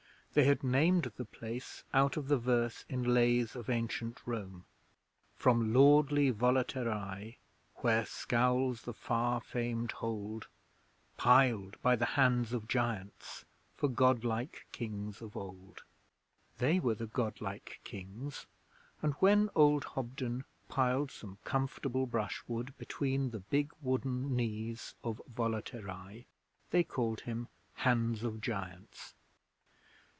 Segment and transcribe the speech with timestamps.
[0.33, 4.63] They had named the place out of the verse in Lays of Ancient Rome:
[5.35, 7.35] From lordly Volaterrae,
[7.81, 10.47] Where scowls the far famed hold
[11.17, 13.43] Piled by the hands of giants
[13.75, 15.83] For Godlike Kings of old.
[16.59, 18.45] They were the 'Godlike Kings',
[19.01, 26.23] and when old Hobden piled some comfortable brushwood between the big wooden knees of Volaterrae,
[26.69, 29.13] they called him 'Hands of Giants'.